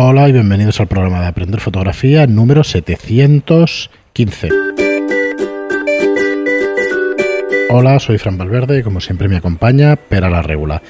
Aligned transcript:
Hola 0.00 0.28
y 0.28 0.32
bienvenidos 0.32 0.78
al 0.78 0.86
programa 0.86 1.20
de 1.20 1.26
Aprender 1.26 1.58
Fotografía 1.58 2.28
número 2.28 2.62
715. 2.62 4.48
Hola, 7.70 7.98
soy 7.98 8.16
Fran 8.18 8.38
Valverde 8.38 8.78
y 8.78 8.82
como 8.84 9.00
siempre 9.00 9.26
me 9.26 9.38
acompaña 9.38 9.96
Pera 9.96 10.30
la 10.30 10.40
Regula. 10.40 10.82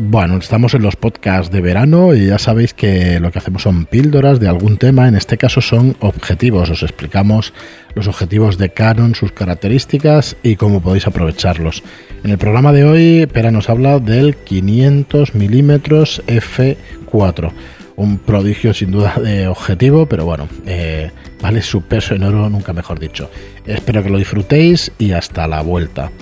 Bueno, 0.00 0.36
estamos 0.36 0.74
en 0.74 0.82
los 0.82 0.94
podcasts 0.94 1.50
de 1.50 1.60
verano 1.60 2.14
y 2.14 2.28
ya 2.28 2.38
sabéis 2.38 2.72
que 2.72 3.18
lo 3.18 3.32
que 3.32 3.40
hacemos 3.40 3.62
son 3.62 3.84
píldoras 3.84 4.38
de 4.38 4.46
algún 4.46 4.78
tema, 4.78 5.08
en 5.08 5.16
este 5.16 5.36
caso 5.36 5.60
son 5.60 5.96
objetivos, 5.98 6.70
os 6.70 6.84
explicamos 6.84 7.52
los 7.96 8.06
objetivos 8.06 8.58
de 8.58 8.70
Canon, 8.70 9.16
sus 9.16 9.32
características 9.32 10.36
y 10.44 10.54
cómo 10.54 10.80
podéis 10.80 11.08
aprovecharlos. 11.08 11.82
En 12.22 12.30
el 12.30 12.38
programa 12.38 12.72
de 12.72 12.84
hoy, 12.84 13.26
Pera 13.26 13.50
nos 13.50 13.68
habla 13.68 13.98
del 13.98 14.36
500 14.36 15.34
mm 15.34 15.70
f4 15.72 17.52
un 17.96 18.18
prodigio 18.18 18.72
sin 18.74 18.92
duda 18.92 19.16
de 19.20 19.48
objetivo, 19.48 20.06
pero 20.06 20.24
bueno, 20.24 20.48
eh, 20.64 21.10
vale 21.42 21.60
su 21.62 21.82
peso 21.82 22.14
en 22.14 22.22
oro, 22.22 22.48
nunca 22.48 22.72
mejor 22.72 23.00
dicho. 23.00 23.28
Espero 23.66 24.04
que 24.04 24.10
lo 24.10 24.18
disfrutéis 24.18 24.92
y 24.98 25.10
hasta 25.10 25.48
la 25.48 25.62
vuelta. 25.62 26.12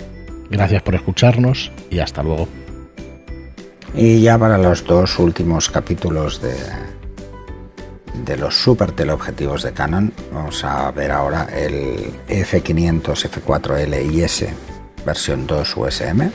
Gracias 0.51 0.81
por 0.81 0.95
escucharnos 0.95 1.71
y 1.91 1.99
hasta 1.99 2.23
luego. 2.23 2.49
Y 3.99 4.21
ya 4.21 4.39
para 4.39 4.59
los 4.59 4.85
dos 4.85 5.19
últimos 5.19 5.71
capítulos 5.71 6.43
de, 6.43 8.37
los 8.37 8.55
super 8.55 8.93
teleobjetivos 8.93 9.63
de 9.63 9.73
Canon, 9.73 10.13
vamos 10.31 10.63
a 10.65 10.91
ver 10.91 11.11
ahora 11.11 11.45
el 11.45 12.13
F500 12.29 13.31
F4L 13.31 14.13
y 14.13 14.23
S 14.23 14.53
versión 15.07 15.47
2 15.47 15.77
USM. 15.79 16.31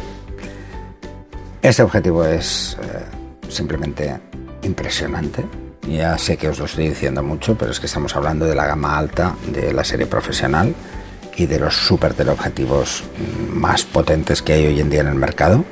Este 1.62 1.84
objetivo 1.84 2.26
es 2.26 2.76
eh, 2.82 3.06
simplemente 3.48 4.20
impresionante. 4.64 5.46
Ya 5.88 6.18
sé 6.18 6.38
que 6.38 6.50
os 6.50 6.58
lo 6.58 6.66
estoy 6.66 6.90
diciendo 6.90 7.22
mucho, 7.22 7.56
pero 7.56 7.70
es 7.70 7.80
que 7.80 7.86
estamos 7.86 8.16
hablando 8.16 8.48
de 8.48 8.56
la 8.56 8.66
gama 8.66 8.98
alta 8.98 9.36
de 9.54 9.72
la 9.72 9.84
serie 9.84 10.08
profesional 10.08 10.74
y 11.36 11.46
de 11.46 11.60
los 11.60 11.76
super 11.76 12.16
teleobjetivos 12.16 13.04
más 13.54 13.84
potentes 13.84 14.42
que 14.42 14.54
hay 14.54 14.66
hoy 14.66 14.80
en 14.80 14.90
día 14.90 15.02
en 15.02 15.08
el 15.08 15.16
mercado. 15.16 15.64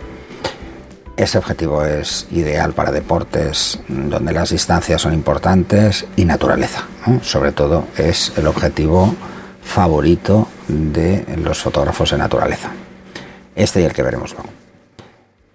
Este 1.19 1.37
objetivo 1.37 1.83
es 1.83 2.27
ideal 2.31 2.71
para 2.71 2.93
deportes 2.93 3.77
donde 3.89 4.31
las 4.31 4.51
distancias 4.51 5.01
son 5.01 5.13
importantes 5.13 6.05
y 6.15 6.23
naturaleza. 6.23 6.85
Sobre 7.21 7.51
todo 7.51 7.87
es 7.97 8.31
el 8.37 8.47
objetivo 8.47 9.13
favorito 9.61 10.47
de 10.69 11.25
los 11.43 11.59
fotógrafos 11.59 12.11
de 12.11 12.17
naturaleza. 12.19 12.71
Este 13.53 13.81
y 13.81 13.83
el 13.83 13.91
que 13.91 14.01
veremos 14.01 14.31
luego. 14.31 14.47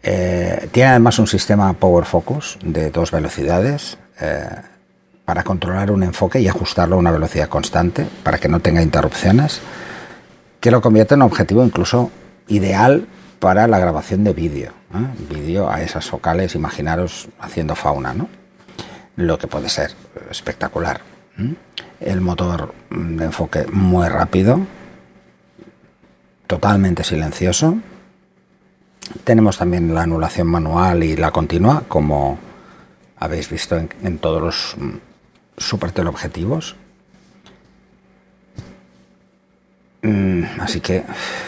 Eh, 0.03 0.69
tiene 0.70 0.91
además 0.91 1.19
un 1.19 1.27
sistema 1.27 1.73
Power 1.73 2.05
Focus 2.05 2.59
de 2.62 2.91
dos 2.91 3.11
velocidades 3.11 3.97
eh, 4.20 4.45
para 5.25 5.45
controlar 5.45 5.91
un 5.91 6.03
enfoque 6.03 6.42
y 6.42 6.47
ajustarlo 6.47 6.97
a 6.97 6.98
una 6.98 7.11
velocidad 7.11 7.48
constante 7.48 8.07
para 8.23 8.37
que 8.37 8.51
no 8.51 8.61
tenga 8.61 8.83
interrupciones, 8.83 9.62
que 10.61 10.70
lo 10.70 10.83
convierte 10.83 11.15
en 11.15 11.23
un 11.23 11.29
objetivo 11.29 11.65
incluso 11.65 12.11
ideal 12.48 13.07
para 13.45 13.67
la 13.67 13.78
grabación 13.78 14.25
de 14.25 14.33
vídeo. 14.33 14.73
Vídeo 15.28 15.69
a 15.69 15.83
esas 15.83 16.09
focales, 16.09 16.55
imaginaros 16.55 17.28
haciendo 17.39 17.75
fauna, 17.75 18.14
¿no? 18.14 18.27
Lo 19.17 19.39
que 19.39 19.48
puede 19.48 19.69
ser 19.69 19.91
espectacular. 20.31 21.03
El 22.01 22.23
motor 22.23 22.73
de 22.89 23.25
enfoque 23.27 23.67
muy 23.70 24.09
rápido, 24.09 24.61
totalmente 26.47 27.05
silencioso 27.05 27.77
tenemos 29.25 29.58
también 29.58 29.95
la 29.95 30.05
anulación 30.05 30.47
manual 30.47 31.05
y 31.05 31.14
la 31.14 31.31
continua, 31.31 31.83
como 31.86 32.39
habéis 33.19 33.51
visto 33.51 33.77
en, 33.77 34.19
todos 34.20 34.41
los 34.41 34.75
mm, 34.79 34.97
super 35.58 35.92
teleobjetivos. 35.92 36.77
Mm, 40.01 40.45
así 40.61 40.81
que 40.81 41.05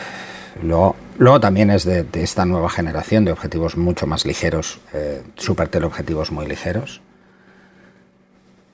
luego, 0.62 0.94
luego 1.18 1.40
también 1.40 1.70
es 1.70 1.84
de, 1.84 2.06
esta 2.14 2.44
nueva 2.44 2.70
generación 2.70 3.24
de 3.24 3.32
objetivos 3.32 3.76
mucho 3.76 4.06
más 4.06 4.24
ligeros, 4.24 4.80
eh, 4.92 5.22
super 5.36 5.68
teleobjetivos 5.68 6.30
muy 6.32 6.46
ligeros. 6.46 7.00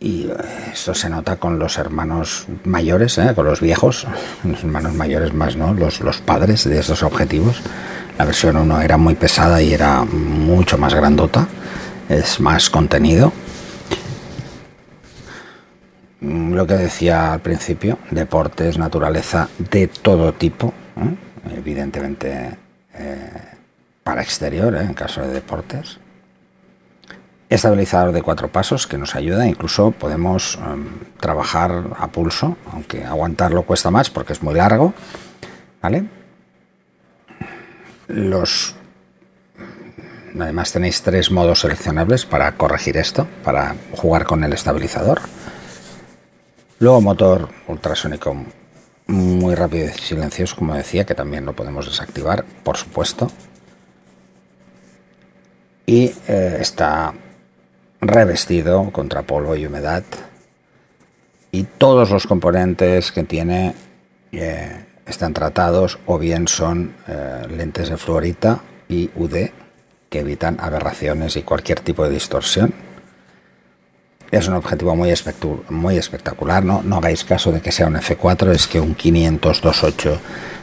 Y 0.00 0.26
eh, 0.26 0.34
esto 0.72 0.94
se 0.94 1.08
nota 1.08 1.36
con 1.36 1.58
los 1.58 1.78
hermanos 1.78 2.46
mayores, 2.64 3.18
eh, 3.18 3.32
con 3.34 3.46
los 3.46 3.60
viejos, 3.60 4.06
los 4.44 4.64
hermanos 4.64 4.94
mayores 4.94 5.32
más, 5.32 5.56
¿no? 5.56 5.74
Los, 5.74 6.00
los 6.00 6.18
padres 6.18 6.64
de 6.64 6.78
estos 6.78 7.02
objetivos 7.02 7.62
la 8.18 8.24
versión 8.24 8.56
1 8.56 8.80
era 8.82 8.96
muy 8.96 9.14
pesada 9.14 9.62
y 9.62 9.72
era 9.72 10.04
mucho 10.04 10.78
más 10.78 10.94
grandota, 10.94 11.48
es 12.08 12.40
más 12.40 12.70
contenido. 12.70 13.32
Mm, 16.20 16.52
lo 16.52 16.66
que 16.66 16.74
decía 16.74 17.32
al 17.32 17.40
principio, 17.40 17.98
deportes, 18.10 18.78
naturaleza 18.78 19.48
de 19.70 19.88
todo 19.88 20.32
tipo, 20.34 20.72
¿eh? 20.96 21.31
Evidentemente 21.50 22.56
eh, 22.94 23.30
para 24.02 24.22
exterior, 24.22 24.74
¿eh? 24.74 24.82
en 24.82 24.94
caso 24.94 25.22
de 25.22 25.28
deportes. 25.28 25.98
Estabilizador 27.48 28.12
de 28.12 28.22
cuatro 28.22 28.48
pasos 28.48 28.86
que 28.86 28.96
nos 28.96 29.14
ayuda, 29.14 29.46
incluso 29.46 29.90
podemos 29.90 30.58
em, 30.66 30.86
trabajar 31.20 31.84
a 31.98 32.08
pulso, 32.08 32.56
aunque 32.72 33.04
aguantarlo 33.04 33.64
cuesta 33.64 33.90
más 33.90 34.08
porque 34.08 34.32
es 34.32 34.42
muy 34.42 34.54
largo. 34.54 34.94
¿Vale? 35.82 36.04
Los 38.08 38.74
Además 40.40 40.72
tenéis 40.72 41.02
tres 41.02 41.30
modos 41.30 41.60
seleccionables 41.60 42.24
para 42.24 42.52
corregir 42.56 42.96
esto, 42.96 43.26
para 43.44 43.76
jugar 43.92 44.24
con 44.24 44.42
el 44.44 44.52
estabilizador. 44.54 45.20
Luego 46.78 47.00
motor 47.00 47.48
ultrasónico 47.68 48.34
muy 49.06 49.54
rápido 49.54 49.86
y 49.86 49.98
silencioso, 49.98 50.56
como 50.56 50.74
decía, 50.74 51.04
que 51.04 51.14
también 51.14 51.44
lo 51.44 51.54
podemos 51.54 51.86
desactivar, 51.86 52.44
por 52.62 52.76
supuesto. 52.76 53.30
Y 55.86 56.12
eh, 56.28 56.58
está 56.60 57.12
revestido 58.00 58.90
contra 58.90 59.22
polvo 59.22 59.56
y 59.56 59.66
humedad. 59.66 60.04
Y 61.50 61.64
todos 61.64 62.10
los 62.10 62.26
componentes 62.26 63.12
que 63.12 63.24
tiene 63.24 63.74
eh, 64.32 64.84
están 65.06 65.34
tratados 65.34 65.98
o 66.06 66.18
bien 66.18 66.48
son 66.48 66.94
eh, 67.06 67.46
lentes 67.50 67.90
de 67.90 67.96
fluorita 67.96 68.60
y 68.88 69.10
UD 69.14 69.50
que 70.08 70.20
evitan 70.20 70.58
aberraciones 70.60 71.36
y 71.36 71.42
cualquier 71.42 71.80
tipo 71.80 72.04
de 72.04 72.10
distorsión. 72.10 72.74
Es 74.32 74.48
un 74.48 74.54
objetivo 74.54 74.96
muy, 74.96 75.10
espectacular, 75.10 76.64
¿no? 76.64 76.82
no 76.82 76.96
hagáis 76.96 77.22
caso 77.22 77.52
de 77.52 77.60
que 77.60 77.70
sea 77.70 77.86
un 77.86 77.94
F4, 77.94 78.50
es 78.50 78.66
que 78.66 78.80
un 78.80 78.96
500-28 78.96 80.18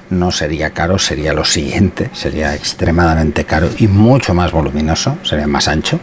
no 0.10 0.32
sería 0.32 0.72
caro, 0.72 0.98
sería 0.98 1.34
lo 1.34 1.46
siguiente, 1.46 2.10
sería 2.14 2.56
extremadamente 2.56 3.46
caro 3.46 3.70
y 3.78 3.88
mucho 3.88 4.34
más 4.34 4.52
voluminoso, 4.52 5.20
sería 5.24 5.48
más 5.48 5.68
ancho. 5.68 6.00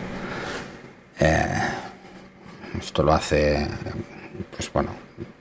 Eh, 1.18 1.44
esto 2.78 3.02
lo 3.02 3.12
hace, 3.12 3.66
pues 4.56 4.72
bueno, 4.72 4.90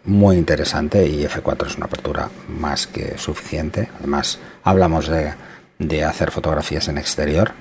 muy 0.06 0.38
interesante 0.38 1.08
y 1.08 1.26
F4 1.26 1.68
es 1.68 1.78
una 1.78 1.86
apertura 1.86 2.30
más 2.48 2.88
que 2.88 3.18
suficiente. 3.18 3.90
Además, 4.00 4.40
hablamos 4.64 5.08
de, 5.08 6.04
hacer 6.04 6.32
fotografías 6.32 6.88
en 6.88 6.98
exterior, 6.98 7.52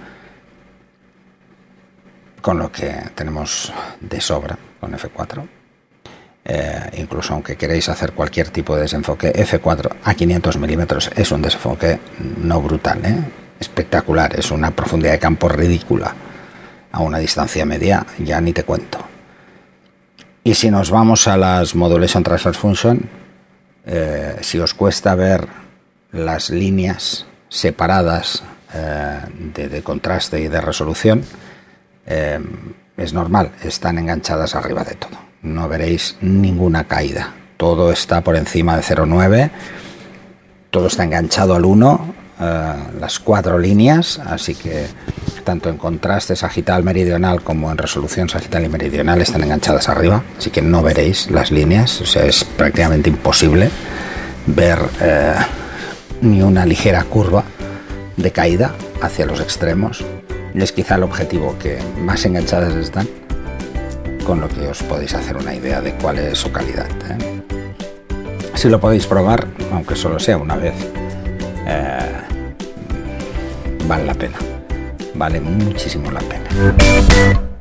con 2.44 2.58
lo 2.58 2.70
que 2.70 2.94
tenemos 3.14 3.72
de 4.02 4.20
sobra 4.20 4.58
con 4.78 4.92
F4. 4.92 5.48
Eh, 6.44 6.90
incluso 6.98 7.32
aunque 7.32 7.56
queréis 7.56 7.88
hacer 7.88 8.12
cualquier 8.12 8.50
tipo 8.50 8.76
de 8.76 8.82
desenfoque, 8.82 9.32
F4 9.32 9.90
a 10.04 10.12
500 10.12 10.58
milímetros 10.58 11.10
es 11.16 11.32
un 11.32 11.40
desenfoque 11.40 11.98
no 12.42 12.60
brutal, 12.60 13.02
¿eh? 13.02 13.16
espectacular, 13.58 14.38
es 14.38 14.50
una 14.50 14.72
profundidad 14.72 15.12
de 15.12 15.20
campo 15.20 15.48
ridícula. 15.48 16.14
A 16.92 17.00
una 17.00 17.16
distancia 17.16 17.64
media 17.64 18.04
ya 18.18 18.42
ni 18.42 18.52
te 18.52 18.64
cuento. 18.64 18.98
Y 20.42 20.54
si 20.54 20.70
nos 20.70 20.90
vamos 20.90 21.26
a 21.26 21.38
las 21.38 21.74
Modulation 21.74 22.22
Transfer 22.22 22.54
Function, 22.54 23.08
eh, 23.86 24.36
si 24.42 24.58
os 24.58 24.74
cuesta 24.74 25.14
ver 25.14 25.48
las 26.12 26.50
líneas 26.50 27.24
separadas 27.48 28.42
de, 29.54 29.82
contraste 29.82 30.40
y 30.40 30.48
de 30.48 30.60
resolución, 30.60 31.24
eh, 32.06 32.40
es 32.96 33.12
normal, 33.12 33.52
están 33.62 33.98
enganchadas 33.98 34.54
arriba 34.54 34.84
de 34.84 34.94
todo. 34.94 35.18
No 35.42 35.68
veréis 35.68 36.16
ninguna 36.20 36.84
caída. 36.84 37.34
Todo 37.56 37.92
está 37.92 38.22
por 38.22 38.36
encima 38.36 38.76
de 38.76 38.82
0,9, 38.82 39.50
todo 40.70 40.86
está 40.88 41.04
enganchado 41.04 41.54
al 41.54 41.64
1, 41.64 42.14
las 43.00 43.20
cuatro 43.20 43.58
líneas, 43.58 44.20
así 44.26 44.54
que 44.54 44.86
tanto 45.44 45.68
en 45.68 45.76
contraste 45.76 46.34
sagital 46.36 46.82
meridional 46.82 47.42
como 47.42 47.70
en 47.70 47.78
resolución 47.78 48.28
sagital 48.28 48.64
y 48.64 48.68
meridional 48.68 49.20
están 49.20 49.44
enganchadas 49.44 49.88
arriba, 49.88 50.22
así 50.38 50.50
que 50.50 50.62
no 50.62 50.82
veréis 50.82 51.30
las 51.30 51.50
líneas, 51.50 52.00
o 52.00 52.06
sea, 52.06 52.24
es 52.24 52.44
prácticamente 52.44 53.10
imposible 53.10 53.70
ver 54.46 54.78
eh, 55.00 55.34
ni 56.22 56.42
una 56.42 56.66
ligera 56.66 57.04
curva 57.04 57.44
de 58.16 58.32
caída 58.32 58.74
hacia 59.00 59.26
los 59.26 59.40
extremos. 59.40 60.04
Es 60.54 60.72
quizá 60.72 60.94
el 60.94 61.02
objetivo 61.02 61.56
que 61.58 61.78
más 62.00 62.24
enganchadas 62.24 62.74
están. 62.74 63.08
con 64.24 64.40
lo 64.40 64.48
que 64.48 64.66
os 64.66 64.82
podéis 64.82 65.12
hacer 65.12 65.36
una 65.36 65.54
idea 65.54 65.82
de 65.82 65.92
cuál 65.96 66.18
es 66.18 66.38
su 66.38 66.50
calidad. 66.50 66.88
¿eh? 67.10 67.42
Si 68.54 68.70
lo 68.70 68.80
podéis 68.80 69.06
probar, 69.06 69.46
aunque 69.70 69.96
solo 69.96 70.18
sea 70.18 70.38
una 70.38 70.56
vez, 70.56 70.74
eh, 71.66 72.22
vale 73.86 74.04
la 74.06 74.14
pena. 74.14 74.38
Vale 75.14 75.40
muchísimo 75.40 76.10
la 76.10 76.20
pena. 76.20 77.53